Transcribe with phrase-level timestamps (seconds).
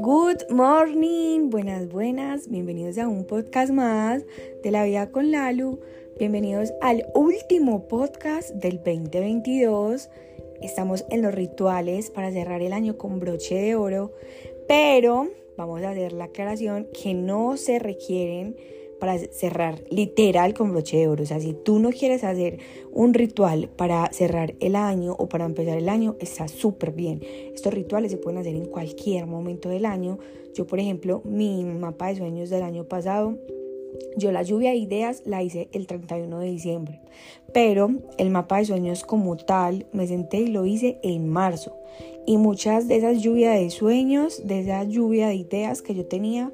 [0.00, 4.22] Good morning, buenas, buenas, bienvenidos a un podcast más
[4.62, 5.80] de la vida con Lalu,
[6.16, 10.08] bienvenidos al último podcast del 2022.
[10.62, 14.12] Estamos en los rituales para cerrar el año con broche de oro,
[14.68, 18.56] pero vamos a hacer la aclaración que no se requieren
[18.98, 21.22] para cerrar literal con broche de oro.
[21.22, 22.58] O sea, si tú no quieres hacer
[22.92, 27.20] un ritual para cerrar el año o para empezar el año, está súper bien.
[27.54, 30.18] Estos rituales se pueden hacer en cualquier momento del año.
[30.54, 33.36] Yo, por ejemplo, mi mapa de sueños del año pasado,
[34.16, 37.00] yo la lluvia de ideas la hice el 31 de diciembre,
[37.52, 41.76] pero el mapa de sueños como tal me senté y lo hice en marzo.
[42.26, 46.52] Y muchas de esas lluvias de sueños, de esa lluvia de ideas que yo tenía,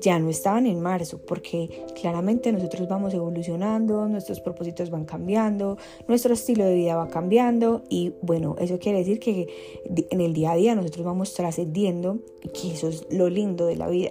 [0.00, 5.78] ya no estaban en marzo, porque claramente nosotros vamos evolucionando, nuestros propósitos van cambiando,
[6.08, 9.48] nuestro estilo de vida va cambiando y bueno, eso quiere decir que
[10.10, 12.18] en el día a día nosotros vamos trascendiendo,
[12.52, 14.10] que eso es lo lindo de la vida.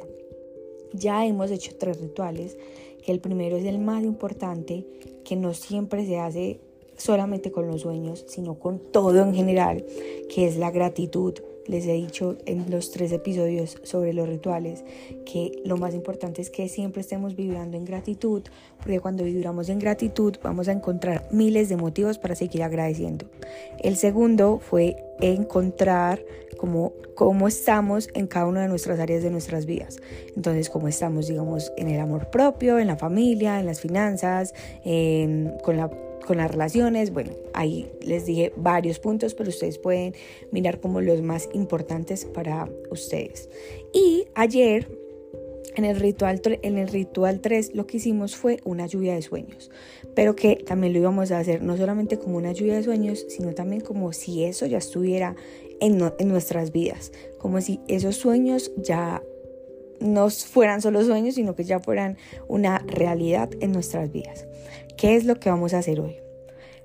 [0.94, 2.58] Ya hemos hecho tres rituales,
[3.04, 4.86] que el primero es el más importante,
[5.24, 6.60] que no siempre se hace
[6.98, 9.86] solamente con los sueños, sino con todo en general,
[10.30, 11.36] que es la gratitud
[11.68, 14.84] les he dicho en los tres episodios sobre los rituales
[15.26, 18.44] que lo más importante es que siempre estemos vibrando en gratitud,
[18.78, 23.26] porque cuando vibramos en gratitud vamos a encontrar miles de motivos para seguir agradeciendo.
[23.80, 26.24] El segundo fue encontrar
[26.58, 29.98] cómo, cómo estamos en cada una de nuestras áreas de nuestras vidas.
[30.36, 34.54] Entonces, cómo estamos, digamos, en el amor propio, en la familia, en las finanzas,
[35.64, 35.90] con la
[36.26, 37.14] con las relaciones.
[37.14, 40.14] Bueno, ahí les dije varios puntos, pero ustedes pueden
[40.52, 43.50] mirar como los más importantes para ustedes.
[43.94, 44.90] Y ayer
[45.76, 49.72] en el, ritual, en el ritual 3 lo que hicimos fue una lluvia de sueños,
[50.14, 53.54] pero que también lo íbamos a hacer no solamente como una lluvia de sueños, sino
[53.54, 55.36] también como si eso ya estuviera
[55.82, 59.22] en, en nuestras vidas, como si esos sueños ya
[60.00, 64.46] no fueran solo sueños, sino que ya fueran una realidad en nuestras vidas.
[64.98, 66.16] ¿Qué es lo que vamos a hacer hoy?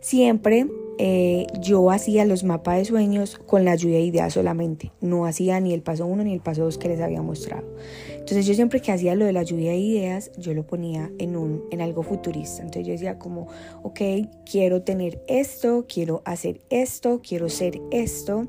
[0.01, 0.67] Siempre
[0.99, 4.93] eh, yo hacía los mapas de sueños con la lluvia de ideas solamente.
[5.01, 7.67] No hacía ni el paso 1 ni el paso 2 que les había mostrado.
[8.13, 11.37] Entonces yo siempre que hacía lo de la lluvia de ideas, yo lo ponía en,
[11.37, 12.63] un, en algo futurista.
[12.63, 13.47] Entonces yo decía como,
[13.83, 14.01] ok,
[14.45, 18.49] quiero tener esto, quiero hacer esto, quiero ser esto.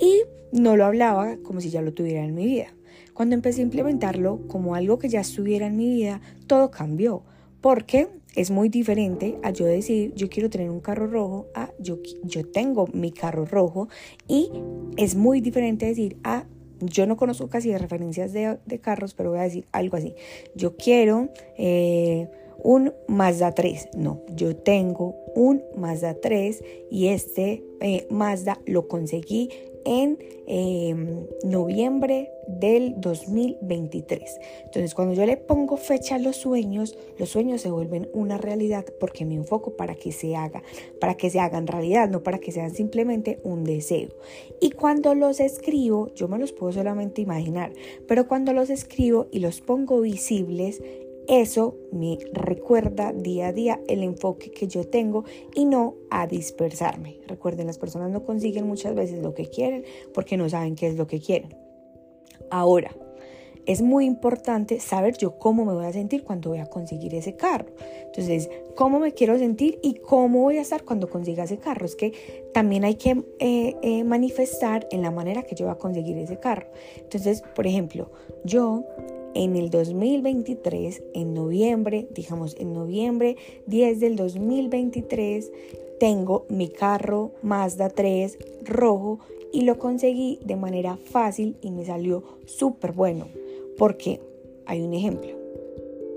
[0.00, 0.22] Y
[0.52, 2.74] no lo hablaba como si ya lo tuviera en mi vida.
[3.14, 7.22] Cuando empecé a implementarlo como algo que ya estuviera en mi vida, todo cambió.
[7.66, 8.06] Porque
[8.36, 12.48] es muy diferente a yo decir, yo quiero tener un carro rojo, a yo, yo
[12.48, 13.88] tengo mi carro rojo.
[14.28, 14.52] Y
[14.96, 16.44] es muy diferente decir, ah,
[16.78, 20.14] yo no conozco casi de referencias de, carros, pero voy a decir algo así.
[20.54, 22.28] Yo quiero eh,
[22.66, 23.90] un Mazda 3.
[23.94, 29.50] No, yo tengo un Mazda 3 y este eh, Mazda lo conseguí
[29.84, 30.18] en
[30.48, 34.40] em, noviembre del 2023.
[34.64, 38.84] Entonces, cuando yo le pongo fecha a los sueños, los sueños se vuelven una realidad
[38.98, 40.64] porque me enfoco para que se haga,
[41.00, 44.08] para que se hagan realidad, no para que sean simplemente un deseo.
[44.60, 47.72] Y cuando los escribo, yo me los puedo solamente imaginar,
[48.08, 50.82] pero cuando los escribo y los pongo visibles,
[51.28, 57.18] eso me recuerda día a día el enfoque que yo tengo y no a dispersarme.
[57.26, 60.96] Recuerden, las personas no consiguen muchas veces lo que quieren porque no saben qué es
[60.96, 61.54] lo que quieren.
[62.50, 62.90] Ahora,
[63.66, 67.34] es muy importante saber yo cómo me voy a sentir cuando voy a conseguir ese
[67.34, 67.66] carro.
[68.04, 71.84] Entonces, cómo me quiero sentir y cómo voy a estar cuando consiga ese carro.
[71.84, 75.78] Es que también hay que eh, eh, manifestar en la manera que yo voy a
[75.78, 76.68] conseguir ese carro.
[76.96, 78.10] Entonces, por ejemplo,
[78.44, 78.84] yo
[79.36, 83.36] en el 2023, en noviembre, digamos en noviembre
[83.66, 85.52] 10 del 2023,
[86.00, 89.18] tengo mi carro Mazda 3 rojo
[89.52, 93.28] y lo conseguí de manera fácil y me salió súper bueno.
[93.76, 94.20] porque
[94.64, 95.30] Hay un ejemplo.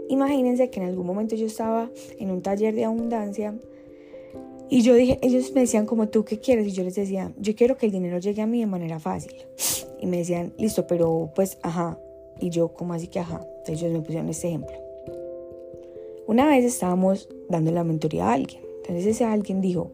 [0.08, 3.54] Imagínense que en algún momento yo estaba en un taller de abundancia
[4.70, 7.54] y yo dije, ellos me decían como tú qué quieres y yo les decía, yo
[7.56, 9.34] quiero que el dinero llegue a mí de manera fácil.
[10.00, 12.00] Y me decían, listo, pero pues, ajá,
[12.40, 13.46] y yo, como así que ajá?
[13.60, 14.76] Entonces ellos me pusieron este ejemplo.
[16.28, 18.62] Una vez estábamos dando la mentoría a alguien.
[18.82, 19.92] Entonces ese alguien dijo,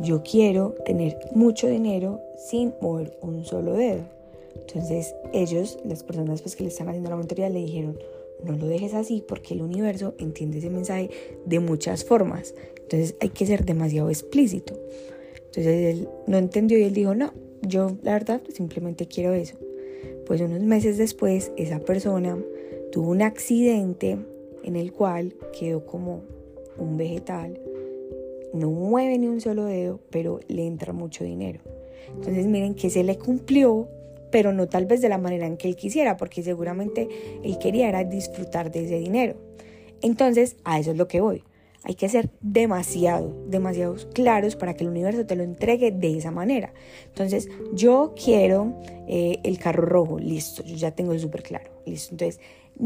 [0.00, 4.02] yo quiero tener mucho dinero sin mover un solo dedo.
[4.54, 7.98] Entonces ellos, las personas pues, que le están haciendo la mentoría, le dijeron,
[8.44, 11.10] no lo dejes así porque el universo entiende ese mensaje
[11.44, 12.54] de muchas formas.
[12.76, 14.74] Entonces hay que ser demasiado explícito.
[15.46, 17.32] Entonces él no entendió y él dijo, no,
[17.62, 19.56] yo la verdad simplemente quiero eso.
[20.26, 22.38] Pues unos meses después esa persona
[22.92, 24.18] tuvo un accidente
[24.62, 26.22] en el cual quedó como
[26.78, 27.60] un vegetal,
[28.52, 31.60] no mueve ni un solo dedo, pero le entra mucho dinero.
[32.14, 33.88] Entonces miren que se le cumplió,
[34.30, 37.08] pero no tal vez de la manera en que él quisiera, porque seguramente
[37.42, 39.34] él quería era disfrutar de ese dinero.
[40.02, 41.42] Entonces, a eso es lo que voy.
[41.84, 46.30] Hay que ser demasiado, demasiado claros para que el universo te lo entregue de esa
[46.30, 46.72] manera.
[47.06, 52.14] Entonces, yo quiero eh, el carro rojo, listo, yo ya tengo súper claro, listo.
[52.14, 52.40] Entonces,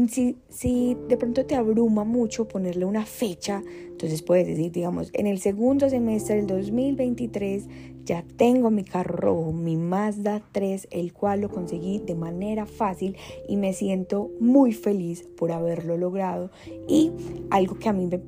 [0.09, 5.27] si, si de pronto te abruma mucho ponerle una fecha, entonces puedes decir, digamos, en
[5.27, 7.67] el segundo semestre del 2023
[8.09, 13.15] ya tengo mi carro rojo, mi Mazda 3, el cual lo conseguí de manera fácil
[13.47, 16.49] y me siento muy feliz por haberlo logrado.
[16.87, 17.11] Y
[17.51, 18.19] algo que a mí me,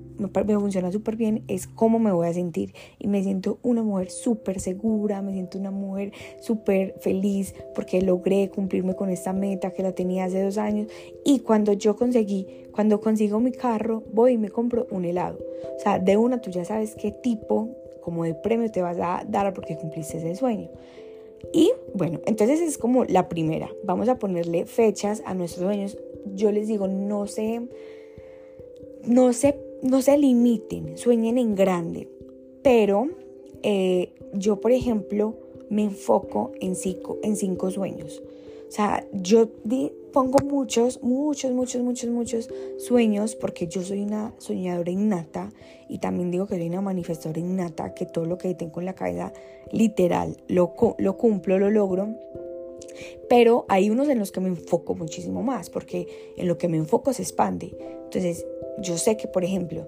[0.60, 2.76] funciona súper bien es cómo me voy a sentir.
[3.00, 6.12] Y me siento una mujer súper segura, me siento una mujer
[6.42, 10.90] súper feliz porque logré cumplirme con esta meta que la tenía hace dos años.
[11.26, 15.40] Y cuando yo conseguí, cuando consigo mi carro, voy y me compro un helado.
[15.76, 19.24] O sea, de una tú ya sabes qué tipo como de premio te vas a
[19.28, 20.70] dar porque cumpliste ese sueño.
[21.54, 23.70] Y bueno, entonces es como la primera.
[23.84, 25.98] Vamos a ponerle fechas a nuestros sueños.
[26.34, 27.62] Yo les digo, no se,
[29.06, 32.10] no se, no se limiten, sueñen en grande.
[32.62, 33.10] Pero
[33.64, 35.36] eh, yo, por ejemplo,
[35.72, 38.22] me enfoco en cinco, en cinco sueños.
[38.68, 39.50] O sea, yo
[40.14, 45.52] pongo muchos, muchos, muchos, muchos, muchos sueños porque yo soy una soñadora innata
[45.90, 48.96] y también digo que soy una manifestadora innata, que todo lo que tengo en la
[48.96, 49.34] cabeza
[49.72, 52.16] literal lo, lo cumplo, lo logro.
[53.30, 56.78] Pero hay unos en los que me enfoco muchísimo más porque en lo que me
[56.78, 57.76] enfoco se expande.
[58.04, 58.46] Entonces,
[58.80, 59.88] yo sé que, por ejemplo,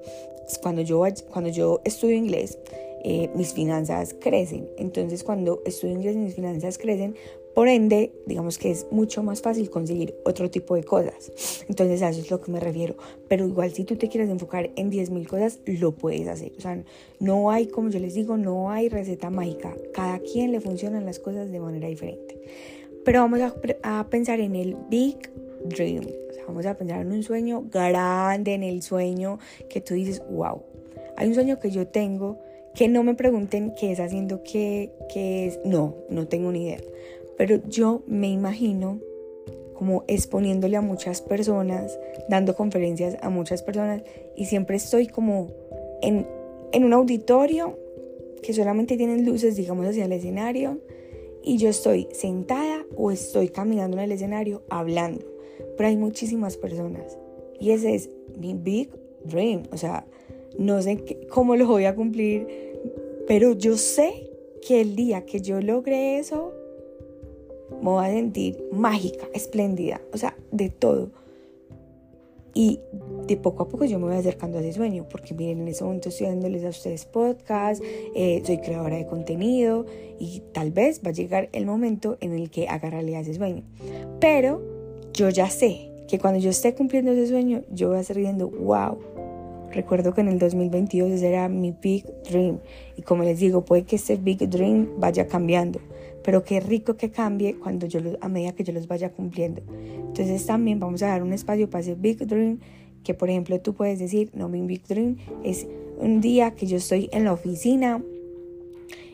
[0.61, 2.57] cuando yo, cuando yo estudio inglés,
[3.03, 4.69] eh, mis finanzas crecen.
[4.77, 7.15] Entonces, cuando estudio inglés, mis finanzas crecen
[7.53, 11.63] por ende, digamos que es mucho más fácil conseguir otro tipo de cosas.
[11.69, 12.95] Entonces a eso es lo que me refiero.
[13.27, 16.51] Pero igual si tú te quieres enfocar en 10.000 cosas, lo puedes hacer.
[16.57, 16.83] O sea,
[17.19, 19.75] no hay, como yo les digo, no hay receta mágica.
[19.93, 22.41] Cada quien le funcionan las cosas de manera diferente.
[23.05, 23.39] Pero vamos
[23.83, 25.17] a, pensar en el Big
[25.65, 26.05] Dream.
[26.31, 29.37] O sea, vamos a pensar en un sueño grande, en el sueño
[29.69, 30.63] que tú dices, wow.
[31.17, 32.39] Hay un sueño que yo tengo
[32.75, 35.59] que no me pregunten qué es haciendo, qué, qué es.
[35.63, 36.79] No, no tengo ni idea
[37.37, 38.99] pero yo me imagino
[39.73, 41.99] como exponiéndole a muchas personas,
[42.29, 44.03] dando conferencias a muchas personas
[44.35, 45.49] y siempre estoy como
[46.01, 46.27] en,
[46.71, 47.77] en un auditorio
[48.41, 50.79] que solamente tienen luces, digamos, hacia el escenario
[51.43, 55.25] y yo estoy sentada o estoy caminando en el escenario hablando,
[55.75, 57.17] pero hay muchísimas personas
[57.59, 58.89] y ese es mi big
[59.25, 60.05] dream, o sea,
[60.57, 62.47] no sé cómo lo voy a cumplir,
[63.27, 64.29] pero yo sé
[64.65, 66.53] que el día que yo logre eso,
[67.81, 71.09] me voy a sentir mágica, espléndida, o sea, de todo.
[72.55, 72.79] Y
[73.25, 75.83] de poco a poco yo me voy acercando a ese sueño, porque miren, en ese
[75.83, 77.83] momento estoy dándoles a ustedes podcast,
[78.15, 79.85] eh, soy creadora de contenido
[80.19, 83.63] y tal vez va a llegar el momento en el que agarrarle a ese sueño.
[84.19, 84.61] Pero
[85.13, 88.49] yo ya sé que cuando yo esté cumpliendo ese sueño, yo voy a estar viendo,
[88.49, 88.99] wow.
[89.73, 92.59] Recuerdo que en el 2022 ese era mi big dream.
[92.95, 95.79] Y como les digo, puede que este big dream vaya cambiando
[96.23, 99.61] pero qué rico que cambie cuando yo a medida que yo los vaya cumpliendo.
[100.07, 102.59] Entonces también vamos a dar un espacio para ese Big Dream,
[103.03, 105.67] que por ejemplo tú puedes decir, no, mi Big Dream es
[105.97, 108.01] un día que yo estoy en la oficina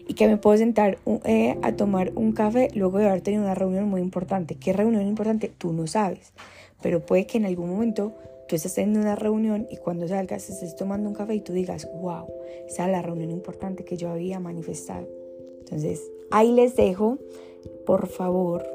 [0.07, 3.55] y que me puedo sentar eh, a tomar un café luego de haber tenido una
[3.55, 4.55] reunión muy importante.
[4.55, 5.51] ¿Qué reunión importante?
[5.55, 6.33] Tú no sabes,
[6.81, 8.13] pero puede que en algún momento
[8.49, 11.87] tú estés teniendo una reunión y cuando salgas estés tomando un café y tú digas,
[12.01, 12.25] wow,
[12.67, 15.07] esa es la reunión importante que yo había manifestado.
[15.59, 16.01] Entonces,
[16.31, 17.19] ahí les dejo,
[17.85, 18.65] por favor,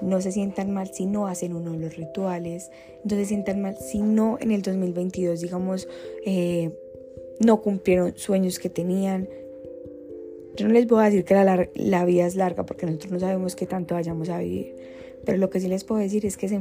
[0.00, 2.70] no se sientan mal si no hacen uno de los rituales,
[3.04, 5.88] no se sientan mal si no en el 2022, digamos,
[6.24, 6.70] eh,
[7.38, 9.28] no cumplieron sueños que tenían.
[10.56, 13.20] Yo no les voy a decir que la, la, vida es larga porque nosotros no
[13.20, 14.74] sabemos qué tanto vayamos a vivir,
[15.26, 16.56] pero lo que sí les puedo decir es que se,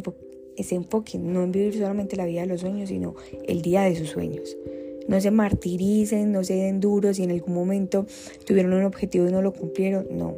[0.63, 3.15] se enfoquen no en vivir solamente la vida de los sueños, sino
[3.47, 4.57] el día de sus sueños
[5.07, 8.05] no se martiricen, no se den duros y en algún momento
[8.45, 10.07] tuvieron un objetivo y no lo cumplieron.
[10.11, 10.35] No.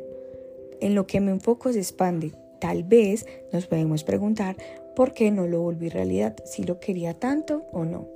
[0.79, 2.31] En lo que me enfoco se expande.
[2.61, 4.55] Tal vez nos podemos preguntar
[4.95, 8.07] por qué no lo volví realidad, si lo quería tanto o no.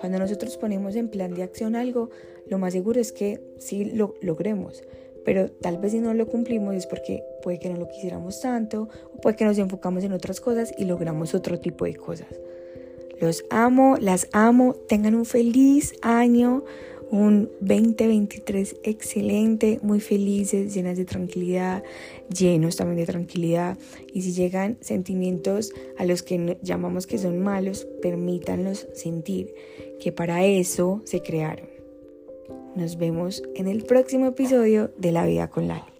[0.00, 2.10] Cuando nosotros ponemos en plan de acción algo,
[2.48, 4.82] lo más seguro es que sí lo logremos,
[5.26, 8.88] pero tal vez si no lo cumplimos es porque puede que no lo quisiéramos tanto
[9.12, 12.28] o puede que nos enfocamos en otras cosas y logramos otro tipo de cosas.
[13.20, 14.74] Los amo, las amo.
[14.88, 16.62] Tengan un feliz año,
[17.10, 21.82] un 2023 excelente, muy felices, llenas de tranquilidad,
[22.28, 23.76] llenos también de tranquilidad.
[24.12, 29.52] Y si llegan sentimientos a los que llamamos que son malos, permítanlos sentir,
[29.98, 31.75] que para eso se crearon.
[32.76, 35.95] Nos vemos en el próximo episodio de La Vida con Lali.